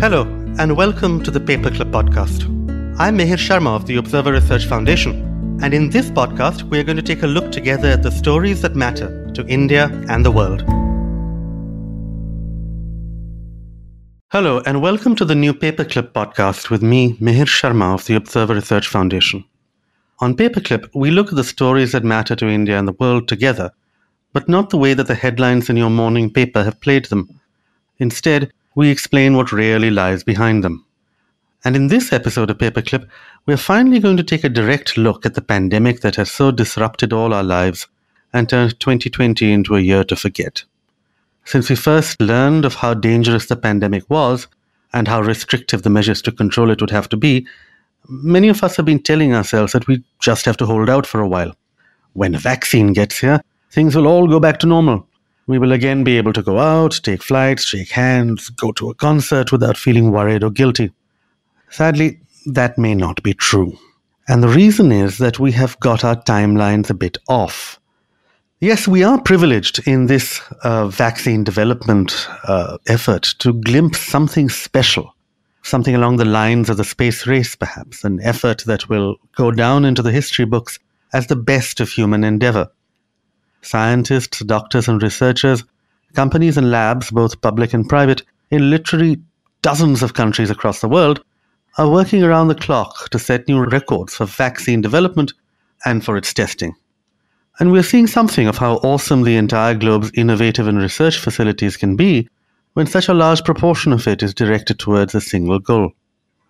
Hello, 0.00 0.22
and 0.58 0.78
welcome 0.78 1.22
to 1.22 1.30
the 1.30 1.38
Paperclip 1.38 1.90
podcast. 1.90 2.44
I'm 2.98 3.18
Mihir 3.18 3.36
Sharma 3.36 3.76
of 3.76 3.84
the 3.84 3.96
Observer 3.96 4.32
Research 4.32 4.64
Foundation, 4.64 5.12
and 5.62 5.74
in 5.74 5.90
this 5.90 6.10
podcast, 6.10 6.62
we're 6.62 6.84
going 6.84 6.96
to 6.96 7.02
take 7.02 7.22
a 7.22 7.26
look 7.26 7.52
together 7.52 7.88
at 7.88 8.02
the 8.02 8.10
stories 8.10 8.62
that 8.62 8.74
matter 8.74 9.30
to 9.34 9.46
India 9.46 9.90
and 10.08 10.24
the 10.24 10.30
world. 10.30 10.62
Hello, 14.32 14.62
and 14.64 14.80
welcome 14.80 15.14
to 15.16 15.26
the 15.26 15.34
new 15.34 15.52
Paperclip 15.52 16.12
podcast 16.12 16.70
with 16.70 16.82
me, 16.82 17.18
Mihir 17.18 17.44
Sharma 17.44 17.92
of 17.92 18.06
the 18.06 18.14
Observer 18.14 18.54
Research 18.54 18.88
Foundation. 18.88 19.44
On 20.20 20.34
Paperclip, 20.34 20.88
we 20.94 21.10
look 21.10 21.28
at 21.28 21.36
the 21.36 21.44
stories 21.44 21.92
that 21.92 22.04
matter 22.04 22.34
to 22.36 22.48
India 22.48 22.78
and 22.78 22.88
the 22.88 22.96
world 22.98 23.28
together, 23.28 23.70
but 24.32 24.48
not 24.48 24.70
the 24.70 24.78
way 24.78 24.94
that 24.94 25.08
the 25.08 25.14
headlines 25.14 25.68
in 25.68 25.76
your 25.76 25.90
morning 25.90 26.32
paper 26.32 26.64
have 26.64 26.80
played 26.80 27.04
them. 27.04 27.28
Instead, 27.98 28.50
we 28.74 28.90
explain 28.90 29.36
what 29.36 29.52
really 29.52 29.90
lies 29.90 30.22
behind 30.22 30.62
them. 30.62 30.84
And 31.64 31.76
in 31.76 31.88
this 31.88 32.12
episode 32.12 32.50
of 32.50 32.58
Paperclip, 32.58 33.06
we're 33.46 33.56
finally 33.56 33.98
going 33.98 34.16
to 34.16 34.22
take 34.22 34.44
a 34.44 34.48
direct 34.48 34.96
look 34.96 35.26
at 35.26 35.34
the 35.34 35.42
pandemic 35.42 36.00
that 36.00 36.16
has 36.16 36.30
so 36.30 36.50
disrupted 36.50 37.12
all 37.12 37.34
our 37.34 37.42
lives 37.42 37.86
and 38.32 38.48
turned 38.48 38.78
2020 38.80 39.52
into 39.52 39.76
a 39.76 39.80
year 39.80 40.04
to 40.04 40.16
forget. 40.16 40.64
Since 41.44 41.68
we 41.68 41.76
first 41.76 42.20
learned 42.20 42.64
of 42.64 42.76
how 42.76 42.94
dangerous 42.94 43.46
the 43.46 43.56
pandemic 43.56 44.08
was 44.08 44.46
and 44.92 45.08
how 45.08 45.20
restrictive 45.20 45.82
the 45.82 45.90
measures 45.90 46.22
to 46.22 46.32
control 46.32 46.70
it 46.70 46.80
would 46.80 46.90
have 46.90 47.08
to 47.10 47.16
be, 47.16 47.46
many 48.08 48.48
of 48.48 48.62
us 48.62 48.76
have 48.76 48.86
been 48.86 49.02
telling 49.02 49.34
ourselves 49.34 49.72
that 49.72 49.86
we 49.86 50.02
just 50.20 50.44
have 50.44 50.56
to 50.58 50.66
hold 50.66 50.88
out 50.88 51.06
for 51.06 51.20
a 51.20 51.28
while. 51.28 51.54
When 52.12 52.34
a 52.34 52.38
vaccine 52.38 52.92
gets 52.92 53.18
here, 53.18 53.40
things 53.70 53.94
will 53.94 54.06
all 54.06 54.26
go 54.26 54.40
back 54.40 54.60
to 54.60 54.66
normal. 54.66 55.06
We 55.46 55.58
will 55.58 55.72
again 55.72 56.04
be 56.04 56.16
able 56.16 56.32
to 56.34 56.42
go 56.42 56.58
out, 56.58 57.00
take 57.02 57.22
flights, 57.22 57.64
shake 57.64 57.90
hands, 57.90 58.50
go 58.50 58.72
to 58.72 58.90
a 58.90 58.94
concert 58.94 59.50
without 59.52 59.76
feeling 59.76 60.12
worried 60.12 60.44
or 60.44 60.50
guilty. 60.50 60.92
Sadly, 61.70 62.20
that 62.46 62.78
may 62.78 62.94
not 62.94 63.22
be 63.22 63.34
true. 63.34 63.76
And 64.28 64.42
the 64.42 64.48
reason 64.48 64.92
is 64.92 65.18
that 65.18 65.38
we 65.38 65.52
have 65.52 65.78
got 65.80 66.04
our 66.04 66.16
timelines 66.16 66.88
a 66.90 66.94
bit 66.94 67.18
off. 67.28 67.80
Yes, 68.60 68.86
we 68.86 69.02
are 69.02 69.20
privileged 69.20 69.88
in 69.88 70.06
this 70.06 70.40
uh, 70.62 70.86
vaccine 70.86 71.44
development 71.44 72.28
uh, 72.44 72.76
effort 72.86 73.22
to 73.38 73.54
glimpse 73.54 74.00
something 74.00 74.50
special, 74.50 75.14
something 75.62 75.94
along 75.94 76.18
the 76.18 76.26
lines 76.26 76.68
of 76.68 76.76
the 76.76 76.84
space 76.84 77.26
race, 77.26 77.56
perhaps, 77.56 78.04
an 78.04 78.20
effort 78.22 78.62
that 78.66 78.88
will 78.88 79.16
go 79.34 79.50
down 79.50 79.84
into 79.84 80.02
the 80.02 80.12
history 80.12 80.44
books 80.44 80.78
as 81.12 81.26
the 81.26 81.36
best 81.36 81.80
of 81.80 81.88
human 81.88 82.22
endeavor. 82.22 82.68
Scientists, 83.62 84.40
doctors, 84.40 84.88
and 84.88 85.02
researchers, 85.02 85.64
companies 86.14 86.56
and 86.56 86.70
labs, 86.70 87.10
both 87.10 87.40
public 87.40 87.72
and 87.74 87.88
private, 87.88 88.22
in 88.50 88.70
literally 88.70 89.20
dozens 89.62 90.02
of 90.02 90.14
countries 90.14 90.50
across 90.50 90.80
the 90.80 90.88
world, 90.88 91.22
are 91.78 91.90
working 91.90 92.22
around 92.22 92.48
the 92.48 92.54
clock 92.54 93.08
to 93.10 93.18
set 93.18 93.46
new 93.46 93.64
records 93.64 94.14
for 94.14 94.26
vaccine 94.26 94.80
development 94.80 95.32
and 95.84 96.04
for 96.04 96.16
its 96.16 96.34
testing. 96.34 96.74
And 97.58 97.70
we're 97.70 97.82
seeing 97.82 98.06
something 98.06 98.48
of 98.48 98.58
how 98.58 98.76
awesome 98.76 99.22
the 99.22 99.36
entire 99.36 99.74
globe's 99.74 100.10
innovative 100.14 100.66
and 100.66 100.78
research 100.78 101.18
facilities 101.18 101.76
can 101.76 101.94
be 101.94 102.28
when 102.72 102.86
such 102.86 103.08
a 103.08 103.14
large 103.14 103.44
proportion 103.44 103.92
of 103.92 104.06
it 104.06 104.22
is 104.22 104.32
directed 104.34 104.78
towards 104.78 105.14
a 105.14 105.20
single 105.20 105.58
goal. 105.58 105.92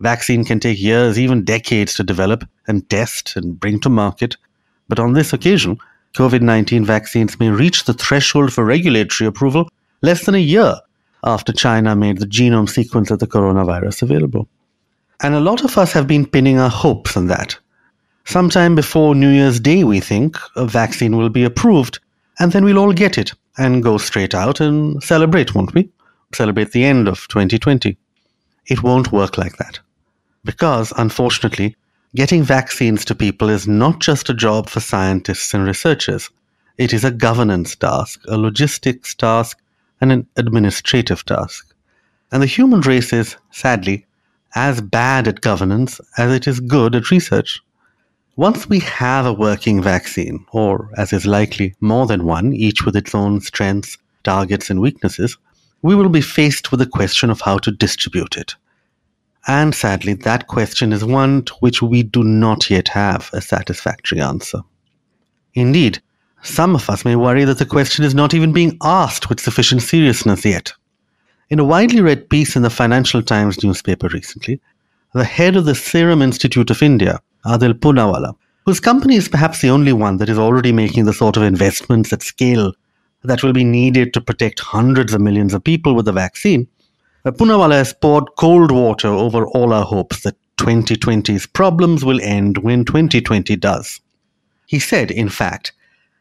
Vaccine 0.00 0.44
can 0.44 0.60
take 0.60 0.80
years, 0.80 1.18
even 1.18 1.44
decades 1.44 1.94
to 1.94 2.04
develop 2.04 2.44
and 2.68 2.88
test 2.88 3.36
and 3.36 3.58
bring 3.58 3.80
to 3.80 3.88
market, 3.88 4.36
but 4.88 4.98
on 4.98 5.12
this 5.12 5.32
occasion, 5.32 5.78
COVID 6.14 6.42
19 6.42 6.84
vaccines 6.84 7.38
may 7.38 7.50
reach 7.50 7.84
the 7.84 7.94
threshold 7.94 8.52
for 8.52 8.64
regulatory 8.64 9.28
approval 9.28 9.68
less 10.02 10.26
than 10.26 10.34
a 10.34 10.38
year 10.38 10.76
after 11.24 11.52
China 11.52 11.94
made 11.94 12.18
the 12.18 12.26
genome 12.26 12.68
sequence 12.68 13.10
of 13.10 13.18
the 13.18 13.26
coronavirus 13.26 14.02
available. 14.02 14.48
And 15.22 15.34
a 15.34 15.40
lot 15.40 15.64
of 15.64 15.76
us 15.76 15.92
have 15.92 16.06
been 16.06 16.26
pinning 16.26 16.58
our 16.58 16.70
hopes 16.70 17.16
on 17.16 17.26
that. 17.26 17.58
Sometime 18.24 18.74
before 18.74 19.14
New 19.14 19.28
Year's 19.28 19.60
Day, 19.60 19.84
we 19.84 20.00
think, 20.00 20.38
a 20.56 20.66
vaccine 20.66 21.16
will 21.16 21.28
be 21.28 21.44
approved, 21.44 22.00
and 22.38 22.52
then 22.52 22.64
we'll 22.64 22.78
all 22.78 22.92
get 22.92 23.18
it 23.18 23.32
and 23.58 23.82
go 23.82 23.98
straight 23.98 24.34
out 24.34 24.60
and 24.60 25.02
celebrate, 25.02 25.54
won't 25.54 25.74
we? 25.74 25.90
Celebrate 26.32 26.72
the 26.72 26.84
end 26.84 27.08
of 27.08 27.26
2020. 27.28 27.96
It 28.66 28.82
won't 28.82 29.12
work 29.12 29.36
like 29.36 29.56
that. 29.58 29.80
Because, 30.44 30.92
unfortunately, 30.96 31.76
Getting 32.16 32.42
vaccines 32.42 33.04
to 33.04 33.14
people 33.14 33.48
is 33.48 33.68
not 33.68 34.00
just 34.00 34.28
a 34.28 34.34
job 34.34 34.68
for 34.68 34.80
scientists 34.80 35.54
and 35.54 35.64
researchers. 35.64 36.28
It 36.76 36.92
is 36.92 37.04
a 37.04 37.12
governance 37.12 37.76
task, 37.76 38.20
a 38.26 38.36
logistics 38.36 39.14
task, 39.14 39.60
and 40.00 40.10
an 40.10 40.26
administrative 40.36 41.24
task. 41.24 41.72
And 42.32 42.42
the 42.42 42.48
human 42.48 42.80
race 42.80 43.12
is, 43.12 43.36
sadly, 43.52 44.06
as 44.56 44.80
bad 44.80 45.28
at 45.28 45.40
governance 45.40 46.00
as 46.18 46.32
it 46.32 46.48
is 46.48 46.58
good 46.58 46.96
at 46.96 47.12
research. 47.12 47.60
Once 48.34 48.68
we 48.68 48.80
have 48.80 49.24
a 49.24 49.32
working 49.32 49.80
vaccine, 49.80 50.44
or 50.50 50.90
as 50.96 51.12
is 51.12 51.26
likely, 51.26 51.76
more 51.80 52.08
than 52.08 52.24
one, 52.24 52.52
each 52.52 52.84
with 52.84 52.96
its 52.96 53.14
own 53.14 53.40
strengths, 53.40 53.96
targets, 54.24 54.68
and 54.68 54.80
weaknesses, 54.80 55.38
we 55.82 55.94
will 55.94 56.08
be 56.08 56.20
faced 56.20 56.72
with 56.72 56.80
the 56.80 56.86
question 56.86 57.30
of 57.30 57.40
how 57.40 57.56
to 57.58 57.70
distribute 57.70 58.36
it. 58.36 58.56
And 59.46 59.74
sadly, 59.74 60.14
that 60.14 60.46
question 60.46 60.92
is 60.92 61.04
one 61.04 61.44
to 61.44 61.54
which 61.60 61.82
we 61.82 62.02
do 62.02 62.22
not 62.22 62.68
yet 62.70 62.88
have 62.88 63.30
a 63.32 63.40
satisfactory 63.40 64.20
answer. 64.20 64.60
Indeed, 65.54 66.00
some 66.42 66.74
of 66.74 66.88
us 66.88 67.04
may 67.04 67.16
worry 67.16 67.44
that 67.44 67.58
the 67.58 67.66
question 67.66 68.04
is 68.04 68.14
not 68.14 68.34
even 68.34 68.52
being 68.52 68.76
asked 68.82 69.28
with 69.28 69.40
sufficient 69.40 69.82
seriousness 69.82 70.44
yet. 70.44 70.72
In 71.48 71.58
a 71.58 71.64
widely 71.64 72.00
read 72.00 72.30
piece 72.30 72.54
in 72.54 72.62
the 72.62 72.70
Financial 72.70 73.22
Times 73.22 73.62
newspaper 73.64 74.08
recently, 74.08 74.60
the 75.12 75.24
head 75.24 75.56
of 75.56 75.64
the 75.64 75.74
Serum 75.74 76.22
Institute 76.22 76.70
of 76.70 76.82
India, 76.82 77.20
Adar 77.44 77.72
Poonawalla, 77.72 78.36
whose 78.64 78.78
company 78.78 79.16
is 79.16 79.28
perhaps 79.28 79.60
the 79.60 79.70
only 79.70 79.92
one 79.92 80.18
that 80.18 80.28
is 80.28 80.38
already 80.38 80.72
making 80.72 81.06
the 81.06 81.12
sort 81.12 81.36
of 81.36 81.42
investments 81.42 82.12
at 82.12 82.22
scale 82.22 82.72
that 83.24 83.42
will 83.42 83.52
be 83.52 83.64
needed 83.64 84.14
to 84.14 84.20
protect 84.20 84.60
hundreds 84.60 85.12
of 85.12 85.20
millions 85.20 85.52
of 85.52 85.64
people 85.64 85.94
with 85.94 86.04
the 86.04 86.12
vaccine, 86.12 86.68
Poonawalla 87.24 87.74
has 87.74 87.92
poured 87.92 88.24
cold 88.38 88.70
water 88.70 89.08
over 89.08 89.46
all 89.46 89.72
our 89.74 89.84
hopes 89.84 90.22
that 90.22 90.36
2020's 90.56 91.46
problems 91.46 92.04
will 92.04 92.20
end 92.22 92.58
when 92.58 92.84
2020 92.84 93.56
does. 93.56 94.00
He 94.66 94.78
said, 94.78 95.10
in 95.10 95.28
fact, 95.28 95.72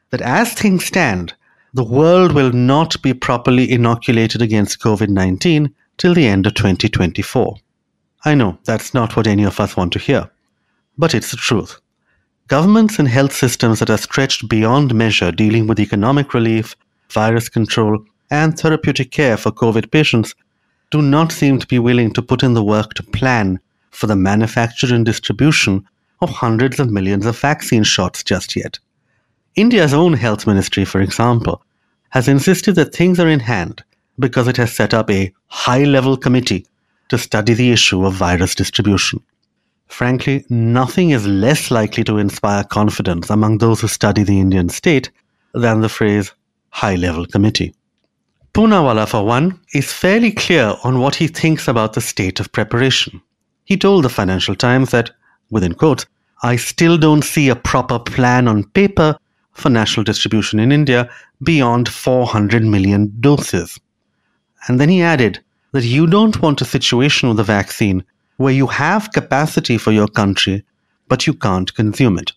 that 0.09 0.21
as 0.21 0.53
things 0.53 0.85
stand, 0.85 1.33
the 1.73 1.83
world 1.83 2.33
will 2.33 2.51
not 2.51 3.01
be 3.01 3.13
properly 3.13 3.71
inoculated 3.71 4.41
against 4.41 4.79
COVID 4.81 5.07
19 5.09 5.73
till 5.97 6.13
the 6.13 6.27
end 6.27 6.45
of 6.47 6.55
2024. 6.55 7.57
I 8.25 8.35
know 8.35 8.57
that's 8.65 8.93
not 8.93 9.15
what 9.15 9.27
any 9.27 9.43
of 9.43 9.59
us 9.59 9.77
want 9.77 9.93
to 9.93 9.99
hear, 9.99 10.29
but 10.97 11.13
it's 11.13 11.31
the 11.31 11.37
truth. 11.37 11.79
Governments 12.47 12.99
and 12.99 13.07
health 13.07 13.33
systems 13.33 13.79
that 13.79 13.89
are 13.89 13.97
stretched 13.97 14.49
beyond 14.49 14.95
measure 14.95 15.31
dealing 15.31 15.67
with 15.67 15.79
economic 15.79 16.33
relief, 16.33 16.75
virus 17.11 17.47
control, 17.47 18.03
and 18.31 18.57
therapeutic 18.59 19.11
care 19.11 19.37
for 19.37 19.51
COVID 19.51 19.91
patients 19.91 20.33
do 20.91 21.01
not 21.01 21.31
seem 21.31 21.59
to 21.59 21.67
be 21.67 21.79
willing 21.79 22.11
to 22.13 22.21
put 22.21 22.43
in 22.43 22.53
the 22.53 22.63
work 22.63 22.93
to 22.95 23.03
plan 23.03 23.59
for 23.91 24.07
the 24.07 24.15
manufacture 24.15 24.93
and 24.93 25.05
distribution 25.05 25.85
of 26.21 26.29
hundreds 26.29 26.79
of 26.79 26.91
millions 26.91 27.25
of 27.25 27.39
vaccine 27.39 27.83
shots 27.83 28.23
just 28.23 28.55
yet. 28.55 28.79
India's 29.55 29.93
own 29.93 30.13
health 30.13 30.47
ministry, 30.47 30.85
for 30.85 31.01
example, 31.01 31.61
has 32.09 32.27
insisted 32.27 32.75
that 32.75 32.93
things 32.93 33.19
are 33.19 33.27
in 33.27 33.39
hand 33.39 33.83
because 34.17 34.47
it 34.47 34.57
has 34.57 34.75
set 34.75 34.93
up 34.93 35.09
a 35.09 35.33
high 35.47 35.83
level 35.83 36.17
committee 36.17 36.65
to 37.09 37.17
study 37.17 37.53
the 37.53 37.71
issue 37.71 38.05
of 38.05 38.13
virus 38.13 38.55
distribution. 38.55 39.21
Frankly, 39.87 40.45
nothing 40.49 41.09
is 41.09 41.25
less 41.25 41.71
likely 41.71 42.03
to 42.03 42.17
inspire 42.17 42.63
confidence 42.63 43.29
among 43.29 43.57
those 43.57 43.81
who 43.81 43.87
study 43.87 44.23
the 44.23 44.39
Indian 44.39 44.69
state 44.69 45.09
than 45.53 45.81
the 45.81 45.89
phrase 45.89 46.31
high 46.69 46.95
level 46.95 47.25
committee. 47.25 47.73
Poonawalla, 48.59 49.07
for 49.07 49.25
one, 49.25 49.57
is 49.73 49.93
fairly 49.93 50.33
clear 50.33 50.75
on 50.83 50.99
what 50.99 51.15
he 51.15 51.27
thinks 51.27 51.69
about 51.69 51.93
the 51.93 52.01
state 52.01 52.41
of 52.41 52.51
preparation. 52.51 53.21
He 53.63 53.77
told 53.77 54.03
the 54.03 54.09
Financial 54.09 54.53
Times 54.53 54.91
that, 54.91 55.11
within 55.49 55.75
quotes, 55.75 56.05
I 56.43 56.57
still 56.57 56.97
don't 56.97 57.23
see 57.23 57.47
a 57.47 57.55
proper 57.55 57.99
plan 57.99 58.49
on 58.49 58.65
paper 58.65 59.17
for 59.53 59.69
national 59.69 60.03
distribution 60.03 60.59
in 60.59 60.73
India 60.73 61.09
beyond 61.41 61.87
400 61.87 62.61
million 62.63 63.13
doses. 63.21 63.79
And 64.67 64.77
then 64.77 64.89
he 64.89 65.01
added 65.01 65.39
that 65.71 65.85
you 65.85 66.05
don't 66.05 66.41
want 66.41 66.59
a 66.59 66.65
situation 66.65 67.29
with 67.29 67.37
the 67.37 67.45
vaccine 67.45 68.03
where 68.35 68.53
you 68.53 68.67
have 68.67 69.13
capacity 69.13 69.77
for 69.77 69.93
your 69.93 70.09
country, 70.09 70.65
but 71.07 71.25
you 71.25 71.33
can't 71.33 71.73
consume 71.75 72.19
it. 72.19 72.33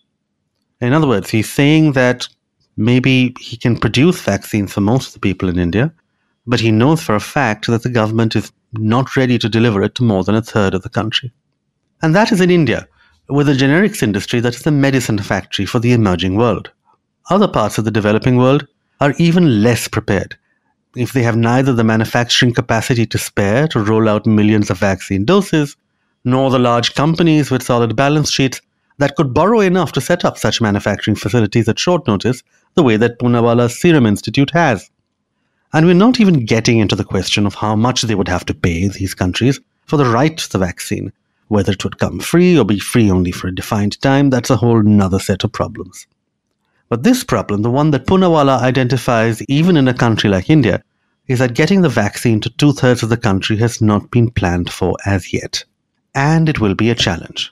In 0.80 0.92
other 0.92 1.08
words, 1.08 1.30
he's 1.30 1.50
saying 1.50 1.94
that 1.94 2.28
maybe 2.76 3.34
he 3.40 3.56
can 3.56 3.76
produce 3.76 4.22
vaccines 4.22 4.72
for 4.72 4.82
most 4.82 5.08
of 5.08 5.14
the 5.14 5.18
people 5.18 5.48
in 5.48 5.58
India, 5.58 5.92
but 6.46 6.60
he 6.60 6.70
knows 6.70 7.02
for 7.02 7.14
a 7.14 7.20
fact 7.20 7.66
that 7.66 7.82
the 7.82 7.88
government 7.88 8.34
is 8.36 8.52
not 8.72 9.16
ready 9.16 9.38
to 9.38 9.48
deliver 9.48 9.82
it 9.82 9.94
to 9.94 10.02
more 10.02 10.24
than 10.24 10.34
a 10.34 10.42
third 10.42 10.74
of 10.74 10.82
the 10.82 10.88
country. 10.88 11.32
And 12.02 12.14
that 12.14 12.32
is 12.32 12.40
in 12.40 12.50
India, 12.50 12.88
with 13.28 13.48
a 13.48 13.54
generics 13.54 14.02
industry 14.02 14.40
that 14.40 14.54
is 14.54 14.62
the 14.62 14.70
medicine 14.70 15.18
factory 15.18 15.66
for 15.66 15.78
the 15.78 15.92
emerging 15.92 16.36
world. 16.36 16.70
Other 17.30 17.48
parts 17.48 17.78
of 17.78 17.84
the 17.84 17.90
developing 17.90 18.36
world 18.36 18.66
are 19.00 19.14
even 19.18 19.62
less 19.62 19.88
prepared. 19.88 20.36
if 20.96 21.12
they 21.12 21.22
have 21.22 21.36
neither 21.36 21.72
the 21.72 21.84
manufacturing 21.84 22.52
capacity 22.52 23.06
to 23.06 23.18
spare 23.18 23.66
to 23.68 23.80
roll 23.80 24.08
out 24.08 24.26
millions 24.26 24.70
of 24.70 24.78
vaccine 24.78 25.24
doses, 25.24 25.76
nor 26.24 26.50
the 26.50 26.58
large 26.58 26.94
companies 26.94 27.50
with 27.50 27.62
solid 27.62 27.96
balance 27.96 28.30
sheets 28.30 28.60
that 28.98 29.16
could 29.16 29.32
borrow 29.34 29.60
enough 29.60 29.92
to 29.92 30.00
set 30.00 30.24
up 30.24 30.36
such 30.36 30.60
manufacturing 30.60 31.16
facilities 31.16 31.68
at 31.68 31.78
short 31.78 32.06
notice, 32.06 32.42
the 32.74 32.82
way 32.82 32.96
that 32.96 33.18
Poonawalla 33.18 33.70
Serum 33.70 34.06
Institute 34.06 34.50
has. 34.50 34.90
And 35.72 35.86
we're 35.86 35.94
not 35.94 36.20
even 36.20 36.44
getting 36.44 36.78
into 36.78 36.96
the 36.96 37.04
question 37.04 37.46
of 37.46 37.54
how 37.54 37.74
much 37.74 38.02
they 38.02 38.14
would 38.14 38.28
have 38.28 38.44
to 38.46 38.54
pay 38.54 38.88
these 38.88 39.14
countries 39.14 39.60
for 39.86 39.96
the 39.96 40.04
right 40.04 40.36
to 40.36 40.50
the 40.50 40.58
vaccine. 40.58 41.12
Whether 41.48 41.72
it 41.72 41.84
would 41.84 41.98
come 41.98 42.20
free 42.20 42.58
or 42.58 42.64
be 42.64 42.78
free 42.78 43.10
only 43.10 43.32
for 43.32 43.48
a 43.48 43.54
defined 43.54 44.00
time, 44.00 44.30
that's 44.30 44.50
a 44.50 44.56
whole 44.56 44.82
nother 44.82 45.18
set 45.18 45.44
of 45.44 45.52
problems. 45.52 46.06
But 46.88 47.02
this 47.02 47.24
problem, 47.24 47.62
the 47.62 47.70
one 47.70 47.90
that 47.92 48.06
Poonawalla 48.06 48.60
identifies 48.60 49.42
even 49.48 49.76
in 49.76 49.88
a 49.88 49.94
country 49.94 50.28
like 50.28 50.50
India, 50.50 50.82
is 51.26 51.38
that 51.38 51.54
getting 51.54 51.80
the 51.80 51.88
vaccine 51.88 52.40
to 52.40 52.50
two 52.50 52.72
thirds 52.72 53.02
of 53.02 53.08
the 53.08 53.16
country 53.16 53.56
has 53.56 53.80
not 53.80 54.10
been 54.10 54.30
planned 54.30 54.70
for 54.70 54.96
as 55.06 55.32
yet. 55.32 55.64
And 56.14 56.48
it 56.48 56.60
will 56.60 56.74
be 56.74 56.90
a 56.90 56.94
challenge. 56.94 57.50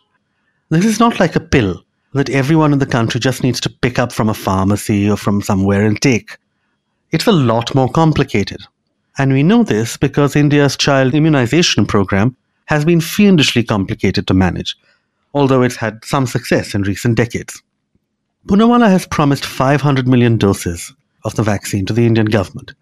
This 0.68 0.84
is 0.84 1.00
not 1.00 1.18
like 1.20 1.36
a 1.36 1.40
pill 1.40 1.82
that 2.12 2.28
everyone 2.28 2.72
in 2.72 2.80
the 2.80 2.86
country 2.86 3.18
just 3.18 3.42
needs 3.42 3.60
to 3.60 3.70
pick 3.70 3.98
up 3.98 4.12
from 4.12 4.28
a 4.28 4.34
pharmacy 4.34 5.08
or 5.08 5.16
from 5.16 5.40
somewhere 5.40 5.86
and 5.86 6.00
take. 6.00 6.36
It's 7.12 7.26
a 7.26 7.32
lot 7.32 7.74
more 7.74 7.88
complicated. 7.88 8.60
And 9.18 9.32
we 9.32 9.42
know 9.42 9.64
this 9.64 9.96
because 9.96 10.36
India's 10.36 10.76
child 10.76 11.12
immunization 11.12 11.84
program 11.84 12.36
has 12.66 12.84
been 12.84 13.00
fiendishly 13.00 13.64
complicated 13.64 14.28
to 14.28 14.34
manage, 14.34 14.76
although 15.34 15.62
it's 15.62 15.74
had 15.74 16.04
some 16.04 16.26
success 16.26 16.72
in 16.72 16.82
recent 16.82 17.16
decades. 17.16 17.60
Poonawalla 18.46 18.88
has 18.88 19.06
promised 19.06 19.44
500 19.44 20.06
million 20.06 20.36
doses 20.36 20.92
of 21.24 21.34
the 21.34 21.42
vaccine 21.42 21.84
to 21.86 21.92
the 21.92 22.06
Indian 22.06 22.26
government. 22.26 22.72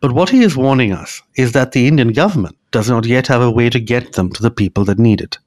But 0.00 0.12
what 0.12 0.28
he 0.28 0.42
is 0.42 0.58
warning 0.58 0.92
us 0.92 1.22
is 1.36 1.52
that 1.52 1.72
the 1.72 1.88
Indian 1.88 2.12
government 2.12 2.58
does 2.70 2.90
not 2.90 3.06
yet 3.06 3.26
have 3.28 3.40
a 3.40 3.50
way 3.50 3.70
to 3.70 3.80
get 3.80 4.12
them 4.12 4.30
to 4.32 4.42
the 4.42 4.50
people 4.50 4.84
that 4.84 4.98
need 4.98 5.22
it. 5.22 5.38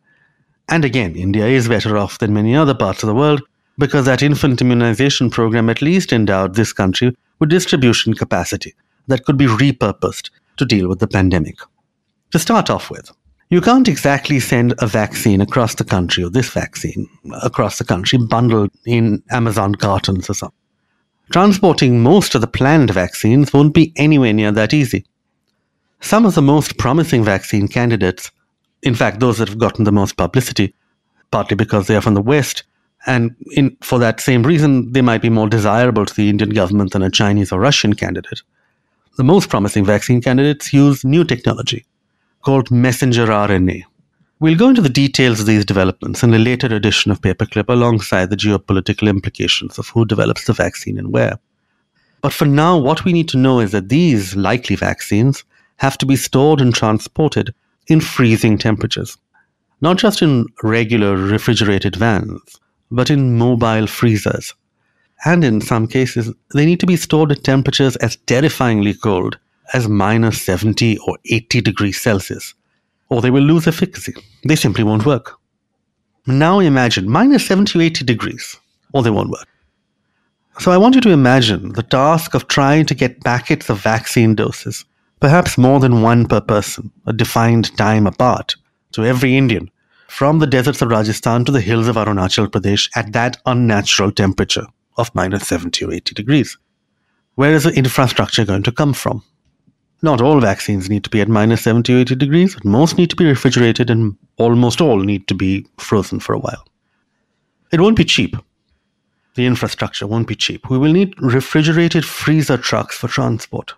And 0.68 0.84
again, 0.84 1.16
India 1.16 1.46
is 1.46 1.70
better 1.70 1.96
off 1.96 2.18
than 2.18 2.34
many 2.34 2.56
other 2.56 2.74
parts 2.74 3.04
of 3.04 3.08
the 3.08 3.16
world 3.16 3.44
because 3.78 4.06
that 4.06 4.24
infant 4.24 4.60
immunization 4.60 5.30
program 5.30 5.70
at 5.70 5.84
least 5.84 6.12
endowed 6.12 6.56
this 6.56 6.74
country 6.74 7.16
with 7.40 7.50
distribution 7.50 8.14
capacity 8.14 8.76
that 9.08 9.26
could 9.26 9.38
be 9.38 9.46
repurposed 9.46 10.30
to 10.58 10.66
deal 10.66 10.88
with 10.88 11.00
the 11.00 11.08
pandemic. 11.08 11.58
To 12.32 12.40
start 12.40 12.70
off 12.70 12.90
with, 12.90 13.12
you 13.50 13.62
can't 13.62 13.88
exactly 13.88 14.40
send 14.40 14.74
a 14.80 14.88
vaccine 14.88 15.40
across 15.40 15.76
the 15.76 15.86
country, 15.86 16.24
or 16.24 16.30
this 16.30 16.50
vaccine 16.50 17.08
across 17.42 17.78
the 17.78 17.86
country, 17.86 18.20
bundled 18.20 18.72
in 18.86 19.24
Amazon 19.32 19.76
cartons 19.76 20.30
or 20.30 20.34
something. 20.34 20.58
Transporting 21.32 22.02
most 22.02 22.36
of 22.36 22.42
the 22.42 22.48
planned 22.48 22.90
vaccines 22.90 23.54
won't 23.54 23.74
be 23.74 23.94
anywhere 23.96 24.34
near 24.34 24.52
that 24.52 24.74
easy. 24.74 25.06
Some 26.02 26.26
of 26.26 26.36
the 26.36 26.42
most 26.42 26.78
promising 26.78 27.24
vaccine 27.24 27.68
candidates, 27.68 28.32
in 28.84 28.96
fact, 28.96 29.20
those 29.20 29.38
that 29.38 29.48
have 29.48 29.58
gotten 29.58 29.86
the 29.86 29.92
most 29.92 30.18
publicity, 30.18 30.74
partly 31.32 31.56
because 31.56 31.88
they 31.88 31.96
are 31.96 32.02
from 32.02 32.14
the 32.14 32.22
West, 32.22 32.64
and 33.06 33.36
in, 33.52 33.78
for 33.82 34.00
that 34.00 34.20
same 34.20 34.44
reason, 34.44 34.92
they 34.92 35.02
might 35.02 35.22
be 35.22 35.30
more 35.30 35.48
desirable 35.48 36.06
to 36.06 36.14
the 36.14 36.30
Indian 36.30 36.50
government 36.50 36.92
than 36.92 37.04
a 37.04 37.12
Chinese 37.12 37.52
or 37.52 37.60
Russian 37.60 37.94
candidate. 37.94 38.42
The 39.18 39.24
most 39.24 39.50
promising 39.50 39.86
vaccine 39.86 40.22
candidates 40.22 40.74
use 40.74 41.04
new 41.06 41.24
technology 41.24 41.86
called 42.42 42.70
messenger 42.70 43.28
RNA. 43.28 43.84
We'll 44.40 44.58
go 44.58 44.70
into 44.70 44.82
the 44.82 44.90
details 44.90 45.40
of 45.40 45.48
these 45.48 45.66
developments 45.66 46.22
in 46.22 46.34
a 46.34 46.38
later 46.38 46.68
edition 46.68 47.12
of 47.12 47.22
Paperclip 47.22 47.70
alongside 47.70 48.30
the 48.30 48.36
geopolitical 48.36 49.10
implications 49.10 49.80
of 49.80 49.88
who 49.88 50.06
develops 50.06 50.46
the 50.46 50.54
vaccine 50.54 51.00
and 51.00 51.12
where. 51.12 51.40
But 52.22 52.34
for 52.34 52.46
now, 52.46 52.78
what 52.78 53.06
we 53.06 53.14
need 53.14 53.30
to 53.30 53.38
know 53.38 53.60
is 53.60 53.72
that 53.72 53.90
these 53.90 54.36
likely 54.36 54.76
vaccines 54.76 55.44
have 55.78 55.98
to 56.00 56.06
be 56.06 56.16
stored 56.16 56.62
and 56.62 56.74
transported 56.74 57.54
in 57.88 58.02
freezing 58.02 58.58
temperatures, 58.58 59.18
not 59.82 59.98
just 59.98 60.22
in 60.22 60.46
regular 60.62 61.16
refrigerated 61.16 61.96
vans, 61.96 62.60
but 62.92 63.10
in 63.10 63.38
mobile 63.38 63.88
freezers. 63.88 64.54
And 65.26 65.44
in 65.44 65.62
some 65.62 65.88
cases, 65.88 66.32
they 66.54 66.66
need 66.66 66.80
to 66.80 66.86
be 66.86 66.96
stored 66.96 67.32
at 67.32 67.44
temperatures 67.44 67.96
as 67.98 68.18
terrifyingly 68.28 68.94
cold 68.94 69.38
as 69.74 69.88
minus 69.88 70.42
70 70.42 70.98
or 71.00 71.18
80 71.26 71.62
degrees 71.62 72.00
Celsius, 72.00 72.54
or 73.10 73.22
they 73.22 73.32
will 73.32 73.44
lose 73.44 73.68
efficacy. 73.68 74.14
They 74.48 74.56
simply 74.56 74.84
won't 74.84 75.06
work. 75.06 75.38
Now 76.26 76.60
imagine 76.60 77.10
minus 77.10 77.48
70 77.48 77.80
or 77.80 77.82
80 77.82 78.06
degrees, 78.06 78.58
or 78.94 79.04
they 79.04 79.10
won't 79.10 79.30
work. 79.30 79.48
So 80.60 80.72
I 80.72 80.78
want 80.78 80.96
you 80.96 81.02
to 81.02 81.12
imagine 81.12 81.74
the 81.74 81.84
task 81.84 82.34
of 82.34 82.48
trying 82.48 82.86
to 82.88 82.96
get 82.96 83.24
packets 83.24 83.70
of 83.70 83.80
vaccine 83.80 84.36
doses, 84.36 84.86
perhaps 85.20 85.58
more 85.58 85.80
than 85.80 86.02
one 86.02 86.28
per 86.28 86.42
person, 86.42 86.92
a 87.06 87.14
defined 87.14 87.76
time 87.78 88.08
apart, 88.08 88.56
to 88.94 89.06
every 89.06 89.38
Indian, 89.38 89.70
from 90.08 90.40
the 90.40 90.48
deserts 90.48 90.82
of 90.82 90.90
Rajasthan 90.90 91.46
to 91.46 91.52
the 91.52 91.62
hills 91.62 91.88
of 91.88 91.96
Arunachal 91.96 92.48
Pradesh 92.48 92.90
at 92.96 93.14
that 93.14 93.38
unnatural 93.46 94.12
temperature 94.12 94.66
of 94.98 95.14
minus 95.14 95.48
70 95.48 95.86
or 95.86 95.94
80 95.94 96.16
degrees. 96.16 96.58
Where 97.36 97.54
is 97.54 97.64
the 97.64 97.74
infrastructure 97.74 98.46
going 98.46 98.64
to 98.64 98.72
come 98.72 98.94
from? 98.94 99.24
Not 100.02 100.22
all 100.22 100.40
vaccines 100.40 100.90
need 100.90 101.04
to 101.04 101.10
be 101.10 101.22
at 101.22 101.28
minus 101.28 101.64
70 101.64 101.94
or 101.94 102.00
80 102.00 102.16
degrees, 102.16 102.56
but 102.56 102.66
most 102.66 102.98
need 102.98 103.10
to 103.10 103.16
be 103.16 103.26
refrigerated 103.26 103.90
and 103.90 104.16
almost 104.38 104.80
all 104.80 105.00
need 105.00 105.28
to 105.28 105.36
be 105.36 105.66
frozen 105.78 106.20
for 106.20 106.34
a 106.34 106.40
while. 106.40 106.68
It 107.72 107.82
won't 107.82 107.98
be 107.98 108.06
cheap. 108.06 108.36
The 109.36 109.46
infrastructure 109.46 110.08
won't 110.08 110.28
be 110.28 110.36
cheap. 110.36 110.70
We 110.70 110.78
will 110.78 110.94
need 110.94 111.14
refrigerated 111.22 112.06
freezer 112.06 112.58
trucks 112.58 112.98
for 112.98 113.08
transport. 113.08 113.74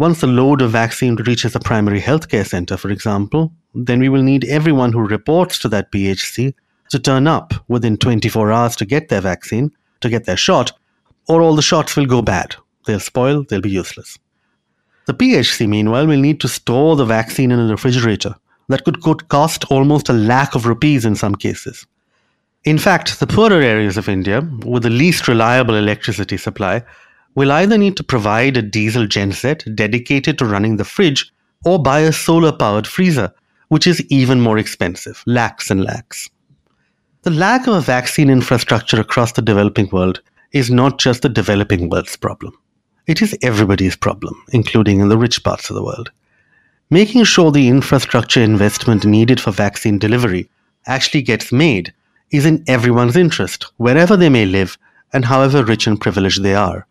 Once 0.00 0.22
the 0.22 0.26
load 0.26 0.62
of 0.62 0.70
vaccine 0.70 1.14
reaches 1.26 1.54
a 1.54 1.60
primary 1.60 2.00
healthcare 2.00 2.46
center, 2.46 2.74
for 2.78 2.88
example, 2.88 3.52
then 3.74 4.00
we 4.00 4.08
will 4.08 4.22
need 4.22 4.46
everyone 4.46 4.94
who 4.94 5.06
reports 5.06 5.58
to 5.58 5.68
that 5.68 5.92
PHC 5.92 6.54
to 6.88 6.98
turn 6.98 7.26
up 7.26 7.52
within 7.68 7.98
24 7.98 8.50
hours 8.50 8.74
to 8.76 8.86
get 8.86 9.10
their 9.10 9.20
vaccine, 9.20 9.70
to 10.00 10.08
get 10.08 10.24
their 10.24 10.38
shot, 10.38 10.72
or 11.28 11.42
all 11.42 11.54
the 11.54 11.60
shots 11.60 11.96
will 11.96 12.06
go 12.06 12.22
bad. 12.22 12.56
They'll 12.86 12.98
spoil, 12.98 13.44
they'll 13.44 13.60
be 13.60 13.68
useless. 13.68 14.18
The 15.04 15.12
PHC, 15.12 15.68
meanwhile, 15.68 16.06
will 16.06 16.18
need 16.18 16.40
to 16.40 16.48
store 16.48 16.96
the 16.96 17.04
vaccine 17.04 17.50
in 17.50 17.60
a 17.60 17.66
refrigerator 17.66 18.34
that 18.68 18.84
could 18.84 19.28
cost 19.28 19.70
almost 19.70 20.08
a 20.08 20.14
lakh 20.14 20.54
of 20.54 20.64
rupees 20.64 21.04
in 21.04 21.14
some 21.14 21.34
cases. 21.34 21.86
In 22.64 22.78
fact, 22.78 23.20
the 23.20 23.26
poorer 23.26 23.60
areas 23.60 23.98
of 23.98 24.08
India, 24.08 24.40
with 24.64 24.84
the 24.84 24.88
least 24.88 25.28
reliable 25.28 25.74
electricity 25.74 26.38
supply, 26.38 26.84
will 27.34 27.52
either 27.52 27.78
need 27.78 27.96
to 27.96 28.04
provide 28.04 28.56
a 28.56 28.62
diesel 28.62 29.06
genset 29.06 29.74
dedicated 29.74 30.38
to 30.38 30.44
running 30.44 30.76
the 30.76 30.84
fridge 30.84 31.32
or 31.64 31.82
buy 31.82 32.00
a 32.00 32.12
solar 32.12 32.52
powered 32.52 32.86
freezer, 32.86 33.32
which 33.68 33.86
is 33.86 34.04
even 34.10 34.40
more 34.40 34.58
expensive, 34.58 35.22
lakhs 35.26 35.70
and 35.70 35.84
lakhs. 35.84 36.30
The 37.22 37.30
lack 37.30 37.66
of 37.66 37.74
a 37.74 37.80
vaccine 37.80 38.30
infrastructure 38.30 39.00
across 39.00 39.32
the 39.32 39.42
developing 39.42 39.88
world 39.90 40.22
is 40.52 40.70
not 40.70 40.98
just 40.98 41.22
the 41.22 41.28
developing 41.28 41.88
world's 41.88 42.16
problem. 42.16 42.58
It 43.06 43.22
is 43.22 43.36
everybody's 43.42 43.96
problem, 43.96 44.34
including 44.52 45.00
in 45.00 45.08
the 45.08 45.18
rich 45.18 45.42
parts 45.44 45.70
of 45.70 45.76
the 45.76 45.84
world. 45.84 46.10
Making 46.90 47.24
sure 47.24 47.52
the 47.52 47.68
infrastructure 47.68 48.40
investment 48.40 49.04
needed 49.04 49.40
for 49.40 49.52
vaccine 49.52 49.98
delivery 49.98 50.50
actually 50.86 51.22
gets 51.22 51.52
made 51.52 51.92
is 52.30 52.46
in 52.46 52.64
everyone's 52.66 53.16
interest, 53.16 53.66
wherever 53.76 54.16
they 54.16 54.28
may 54.28 54.46
live 54.46 54.78
and 55.12 55.24
however 55.24 55.64
rich 55.64 55.86
and 55.86 56.00
privileged 56.00 56.42
they 56.42 56.54
are. 56.54 56.86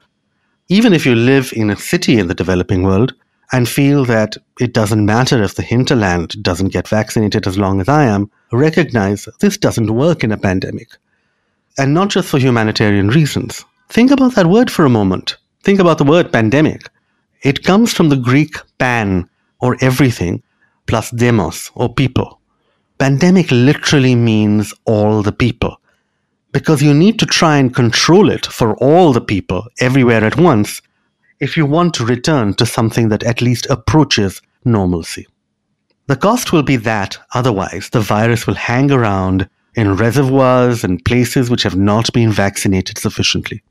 Even 0.71 0.93
if 0.93 1.03
you 1.03 1.15
live 1.15 1.51
in 1.53 1.71
a 1.71 1.75
city 1.75 2.19
in 2.19 2.27
the 2.27 2.35
developing 2.35 2.83
world 2.83 3.15
and 3.51 3.67
feel 3.67 4.05
that 4.05 4.38
it 4.59 4.71
doesn't 4.71 5.03
matter 5.03 5.41
if 5.41 5.55
the 5.55 5.63
hinterland 5.63 6.41
doesn't 6.43 6.71
get 6.71 6.88
vaccinated 6.88 7.47
as 7.47 7.57
long 7.57 7.81
as 7.81 7.89
I 7.89 8.05
am, 8.05 8.29
recognize 8.51 9.27
this 9.39 9.57
doesn't 9.57 9.95
work 9.95 10.23
in 10.23 10.31
a 10.31 10.38
pandemic. 10.38 10.89
And 11.79 11.95
not 11.95 12.09
just 12.09 12.29
for 12.29 12.38
humanitarian 12.38 13.09
reasons. 13.09 13.65
Think 13.89 14.11
about 14.11 14.35
that 14.35 14.45
word 14.45 14.69
for 14.69 14.85
a 14.85 14.89
moment. 14.89 15.38
Think 15.63 15.79
about 15.79 15.97
the 15.97 16.03
word 16.03 16.31
pandemic. 16.31 16.88
It 17.41 17.63
comes 17.63 17.91
from 17.91 18.09
the 18.09 18.17
Greek 18.17 18.55
pan, 18.77 19.27
or 19.61 19.75
everything, 19.81 20.43
plus 20.85 21.09
demos, 21.09 21.71
or 21.73 21.91
people. 21.91 22.39
Pandemic 22.99 23.49
literally 23.49 24.13
means 24.13 24.73
all 24.85 25.23
the 25.23 25.31
people. 25.31 25.78
Because 26.51 26.81
you 26.81 26.93
need 26.93 27.19
to 27.19 27.25
try 27.25 27.57
and 27.57 27.73
control 27.73 28.29
it 28.29 28.45
for 28.45 28.75
all 28.77 29.13
the 29.13 29.21
people 29.21 29.67
everywhere 29.79 30.23
at 30.23 30.37
once 30.37 30.81
if 31.39 31.55
you 31.55 31.65
want 31.65 31.93
to 31.93 32.05
return 32.05 32.53
to 32.55 32.65
something 32.65 33.09
that 33.09 33.23
at 33.23 33.41
least 33.41 33.67
approaches 33.67 34.41
normalcy. 34.65 35.27
The 36.07 36.15
cost 36.15 36.51
will 36.51 36.63
be 36.63 36.75
that, 36.77 37.19
otherwise, 37.35 37.89
the 37.91 38.01
virus 38.01 38.47
will 38.47 38.55
hang 38.55 38.91
around 38.91 39.47
in 39.75 39.95
reservoirs 39.95 40.83
and 40.83 41.05
places 41.05 41.49
which 41.49 41.63
have 41.63 41.75
not 41.75 42.11
been 42.13 42.31
vaccinated 42.31 42.97
sufficiently. 42.97 43.61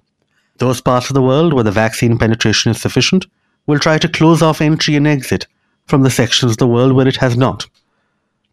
Those 0.59 0.81
parts 0.81 1.11
of 1.11 1.15
the 1.15 1.23
world 1.23 1.53
where 1.53 1.65
the 1.65 1.73
vaccine 1.73 2.17
penetration 2.17 2.71
is 2.71 2.81
sufficient 2.81 3.27
will 3.67 3.79
try 3.79 3.99
to 3.99 4.09
close 4.09 4.41
off 4.41 4.61
entry 4.61 4.95
and 4.95 5.07
exit 5.07 5.47
from 5.87 6.03
the 6.03 6.11
sections 6.11 6.53
of 6.53 6.59
the 6.59 6.69
world 6.69 6.93
where 6.93 7.09
it 7.09 7.17
has 7.17 7.37
not. 7.37 7.67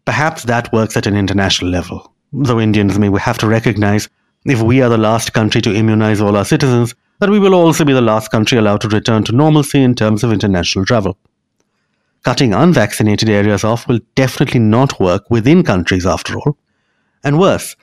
Perhaps 0.04 0.44
that 0.44 0.72
works 0.72 0.96
at 0.96 1.06
an 1.06 1.16
international 1.16 1.70
level, 1.70 2.12
though 2.44 2.60
Indians 2.60 2.98
may 2.98 3.10
have 3.18 3.38
to 3.38 3.46
recognize 3.46 4.08
if 4.44 4.60
we 4.60 4.82
are 4.82 4.88
the 4.88 4.98
last 4.98 5.32
country 5.32 5.60
to 5.62 5.74
immunize 5.74 6.20
all 6.20 6.36
our 6.36 6.44
citizens, 6.44 6.94
that 7.18 7.30
we 7.30 7.38
will 7.38 7.54
also 7.54 7.84
be 7.84 7.92
the 7.92 8.00
last 8.00 8.30
country 8.30 8.58
allowed 8.58 8.82
to 8.82 8.88
return 8.88 9.24
to 9.24 9.32
normalcy 9.32 9.82
in 9.82 9.94
terms 9.94 10.22
of 10.22 10.32
international 10.32 10.84
travel. 10.84 11.16
Cutting 12.22 12.52
unvaccinated 12.52 13.28
areas 13.28 13.64
off 13.64 13.88
will 13.88 14.00
definitely 14.14 14.60
not 14.60 15.00
work 15.00 15.30
within 15.30 15.62
countries 15.62 16.04
after 16.06 16.36
all. 16.36 16.56
And 17.24 17.38
worse, 17.38 17.74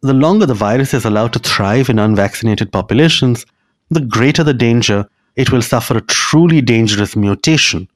the 0.00 0.14
longer 0.14 0.46
the 0.46 0.54
virus 0.54 0.94
is 0.94 1.04
allowed 1.04 1.32
to 1.34 1.38
thrive 1.38 1.90
in 1.90 1.98
unvaccinated 1.98 2.72
populations, 2.72 3.44
the 3.90 4.00
greater 4.00 4.42
the 4.42 4.54
danger 4.54 5.08
it 5.36 5.52
will 5.52 5.62
suffer 5.62 5.96
a 5.96 6.02
truly 6.02 6.60
dangerous 6.60 7.14
mutation 7.14 7.88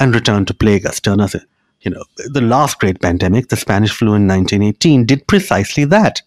and 0.00 0.14
return 0.14 0.44
to 0.46 0.54
plague 0.54 0.86
us, 0.86 1.00
turn 1.00 1.20
us. 1.20 1.36
You 1.80 1.92
know, 1.92 2.04
the 2.16 2.40
last 2.40 2.80
great 2.80 3.00
pandemic, 3.00 3.48
the 3.48 3.56
Spanish 3.56 3.92
flu 3.92 4.08
in 4.08 4.26
1918, 4.26 5.06
did 5.06 5.26
precisely 5.26 5.84
that. 5.86 6.22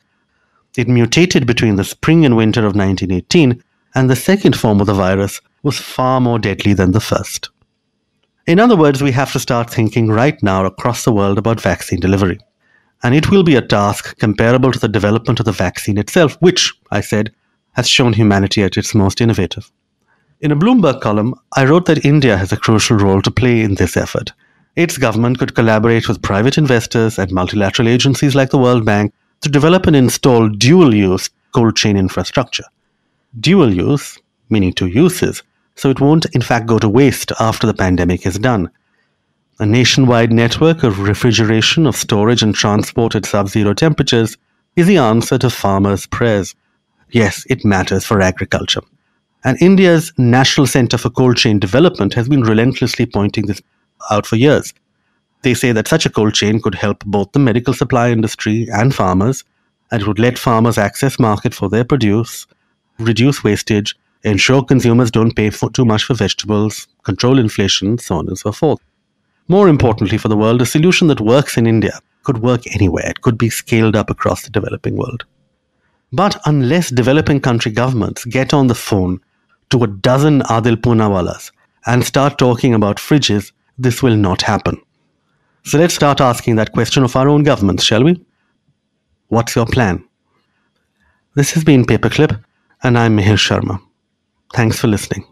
It 0.77 0.87
mutated 0.87 1.45
between 1.45 1.75
the 1.75 1.83
spring 1.83 2.25
and 2.25 2.37
winter 2.37 2.61
of 2.61 2.75
1918, 2.75 3.61
and 3.93 4.09
the 4.09 4.15
second 4.15 4.55
form 4.55 4.79
of 4.79 4.87
the 4.87 4.93
virus 4.93 5.41
was 5.63 5.77
far 5.77 6.21
more 6.21 6.39
deadly 6.39 6.73
than 6.73 6.91
the 6.91 7.01
first. 7.01 7.49
In 8.47 8.59
other 8.59 8.75
words, 8.75 9.03
we 9.03 9.11
have 9.11 9.31
to 9.33 9.39
start 9.39 9.69
thinking 9.69 10.07
right 10.07 10.41
now 10.41 10.65
across 10.65 11.03
the 11.03 11.11
world 11.11 11.37
about 11.37 11.61
vaccine 11.61 11.99
delivery. 11.99 12.39
And 13.03 13.13
it 13.13 13.29
will 13.29 13.43
be 13.43 13.55
a 13.55 13.61
task 13.61 14.17
comparable 14.19 14.71
to 14.71 14.79
the 14.79 14.87
development 14.87 15.39
of 15.39 15.45
the 15.45 15.51
vaccine 15.51 15.97
itself, 15.97 16.37
which, 16.39 16.73
I 16.91 17.01
said, 17.01 17.33
has 17.73 17.89
shown 17.89 18.13
humanity 18.13 18.63
at 18.63 18.77
its 18.77 18.95
most 18.95 19.21
innovative. 19.21 19.71
In 20.39 20.51
a 20.51 20.55
Bloomberg 20.55 21.01
column, 21.01 21.35
I 21.55 21.65
wrote 21.65 21.85
that 21.85 22.05
India 22.05 22.37
has 22.37 22.51
a 22.51 22.57
crucial 22.57 22.97
role 22.97 23.21
to 23.21 23.31
play 23.31 23.61
in 23.61 23.75
this 23.75 23.95
effort. 23.97 24.31
Its 24.75 24.97
government 24.97 25.37
could 25.37 25.53
collaborate 25.53 26.07
with 26.07 26.21
private 26.21 26.57
investors 26.57 27.19
and 27.19 27.31
multilateral 27.31 27.89
agencies 27.89 28.35
like 28.35 28.51
the 28.51 28.57
World 28.57 28.85
Bank 28.85 29.13
to 29.41 29.49
develop 29.49 29.85
and 29.85 29.95
install 29.95 30.47
dual 30.47 30.93
use 30.93 31.29
cold 31.53 31.75
chain 31.75 31.97
infrastructure. 31.97 32.63
Dual 33.39 33.73
use, 33.73 34.17
meaning 34.49 34.71
two 34.71 34.87
uses, 34.87 35.43
so 35.75 35.89
it 35.89 35.99
won't 35.99 36.25
in 36.33 36.41
fact 36.41 36.67
go 36.67 36.79
to 36.79 36.87
waste 36.87 37.31
after 37.39 37.67
the 37.67 37.73
pandemic 37.73 38.25
is 38.25 38.39
done. 38.39 38.69
A 39.59 39.65
nationwide 39.65 40.31
network 40.31 40.83
of 40.83 40.99
refrigeration, 40.99 41.85
of 41.85 41.95
storage, 41.95 42.41
and 42.41 42.55
transport 42.55 43.13
at 43.15 43.25
sub 43.25 43.49
zero 43.49 43.73
temperatures 43.73 44.37
is 44.75 44.87
the 44.87 44.97
answer 44.97 45.37
to 45.37 45.49
farmers' 45.49 46.07
prayers. 46.07 46.55
Yes, 47.11 47.45
it 47.49 47.65
matters 47.65 48.05
for 48.05 48.21
agriculture. 48.21 48.81
And 49.43 49.61
India's 49.61 50.13
National 50.17 50.65
Center 50.65 50.97
for 50.97 51.09
Cold 51.09 51.35
Chain 51.35 51.59
Development 51.59 52.13
has 52.13 52.29
been 52.29 52.43
relentlessly 52.43 53.05
pointing 53.05 53.47
this 53.47 53.61
out 54.09 54.25
for 54.25 54.35
years. 54.35 54.73
They 55.43 55.53
say 55.53 55.71
that 55.71 55.87
such 55.87 56.05
a 56.05 56.09
cold 56.09 56.33
chain 56.33 56.61
could 56.61 56.75
help 56.75 57.03
both 57.05 57.31
the 57.31 57.39
medical 57.39 57.73
supply 57.73 58.11
industry 58.11 58.67
and 58.71 58.93
farmers, 58.93 59.43
and 59.91 60.01
it 60.01 60.07
would 60.07 60.19
let 60.19 60.37
farmers 60.37 60.77
access 60.77 61.19
market 61.19 61.53
for 61.53 61.69
their 61.69 61.83
produce, 61.83 62.47
reduce 62.99 63.43
wastage, 63.43 63.95
ensure 64.23 64.63
consumers 64.63 65.11
don't 65.11 65.35
pay 65.35 65.49
for 65.49 65.69
too 65.71 65.85
much 65.85 66.03
for 66.03 66.13
vegetables, 66.13 66.87
control 67.03 67.39
inflation, 67.39 67.97
so 67.97 68.15
on 68.17 68.27
and 68.27 68.37
so 68.37 68.51
forth. 68.51 68.79
More 69.47 69.67
importantly 69.67 70.17
for 70.17 70.27
the 70.27 70.37
world, 70.37 70.61
a 70.61 70.65
solution 70.65 71.07
that 71.07 71.19
works 71.19 71.57
in 71.57 71.67
India 71.67 71.99
could 72.23 72.37
work 72.37 72.61
anywhere. 72.73 73.09
It 73.09 73.21
could 73.21 73.37
be 73.37 73.49
scaled 73.49 73.95
up 73.95 74.09
across 74.09 74.43
the 74.43 74.51
developing 74.51 74.95
world. 74.95 75.25
But 76.13 76.39
unless 76.45 76.89
developing 76.89 77.39
country 77.39 77.71
governments 77.71 78.25
get 78.25 78.53
on 78.53 78.67
the 78.67 78.75
phone 78.75 79.21
to 79.71 79.83
a 79.83 79.87
dozen 79.87 80.41
Adar 80.41 80.75
Poonawallas 80.75 81.51
and 81.85 82.03
start 82.03 82.37
talking 82.37 82.73
about 82.73 82.97
fridges, 82.97 83.51
this 83.81 84.03
will 84.03 84.15
not 84.15 84.41
happen. 84.43 84.79
So 85.63 85.77
let's 85.77 85.95
start 85.95 86.21
asking 86.21 86.55
that 86.55 86.71
question 86.71 87.03
of 87.03 87.15
our 87.15 87.27
own 87.29 87.43
governments, 87.43 87.83
shall 87.83 88.03
we? 88.03 88.23
What's 89.27 89.55
your 89.55 89.65
plan? 89.65 90.03
This 91.35 91.51
has 91.53 91.63
been 91.63 91.85
Paperclip, 91.85 92.43
and 92.83 92.97
I'm 92.97 93.17
Mihir 93.17 93.37
Sharma. 93.37 93.81
Thanks 94.53 94.79
for 94.79 94.87
listening. 94.87 95.25